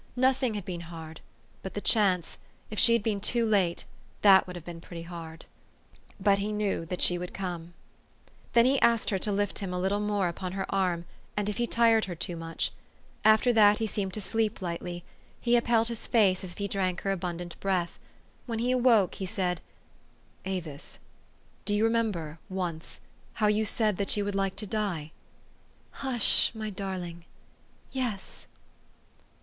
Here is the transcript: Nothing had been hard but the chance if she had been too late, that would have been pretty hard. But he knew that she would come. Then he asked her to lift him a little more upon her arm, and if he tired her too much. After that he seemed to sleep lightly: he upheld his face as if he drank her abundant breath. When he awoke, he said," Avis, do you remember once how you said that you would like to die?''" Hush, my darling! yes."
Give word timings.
Nothing 0.15 0.55
had 0.55 0.65
been 0.65 0.81
hard 0.89 1.21
but 1.61 1.75
the 1.75 1.79
chance 1.79 2.39
if 2.71 2.79
she 2.79 2.93
had 2.93 3.03
been 3.03 3.21
too 3.21 3.45
late, 3.45 3.85
that 4.23 4.47
would 4.47 4.55
have 4.55 4.65
been 4.65 4.81
pretty 4.81 5.03
hard. 5.03 5.45
But 6.19 6.39
he 6.39 6.51
knew 6.51 6.87
that 6.87 7.03
she 7.03 7.19
would 7.19 7.35
come. 7.35 7.75
Then 8.53 8.65
he 8.65 8.81
asked 8.81 9.11
her 9.11 9.19
to 9.19 9.31
lift 9.31 9.59
him 9.59 9.71
a 9.71 9.79
little 9.79 9.99
more 9.99 10.27
upon 10.27 10.53
her 10.53 10.65
arm, 10.73 11.05
and 11.37 11.49
if 11.49 11.57
he 11.57 11.67
tired 11.67 12.05
her 12.05 12.15
too 12.15 12.35
much. 12.35 12.71
After 13.23 13.53
that 13.53 13.77
he 13.77 13.85
seemed 13.85 14.15
to 14.15 14.21
sleep 14.21 14.59
lightly: 14.59 15.03
he 15.39 15.55
upheld 15.55 15.87
his 15.87 16.07
face 16.07 16.43
as 16.43 16.53
if 16.53 16.57
he 16.57 16.67
drank 16.67 17.01
her 17.01 17.11
abundant 17.11 17.55
breath. 17.59 17.99
When 18.47 18.57
he 18.57 18.71
awoke, 18.71 19.13
he 19.13 19.27
said," 19.27 19.61
Avis, 20.55 20.97
do 21.63 21.75
you 21.75 21.83
remember 21.83 22.39
once 22.49 23.01
how 23.33 23.45
you 23.45 23.65
said 23.65 23.97
that 23.97 24.17
you 24.17 24.25
would 24.25 24.33
like 24.33 24.55
to 24.55 24.65
die?''" 24.65 25.11
Hush, 26.03 26.55
my 26.55 26.71
darling! 26.71 27.25
yes." 27.91 28.47